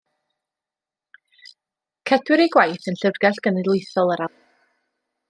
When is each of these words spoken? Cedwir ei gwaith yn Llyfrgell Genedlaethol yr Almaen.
Cedwir 2.11 2.43
ei 2.45 2.53
gwaith 2.57 2.87
yn 2.93 2.97
Llyfrgell 3.03 3.39
Genedlaethol 3.49 4.15
yr 4.17 4.25
Almaen. 4.29 4.41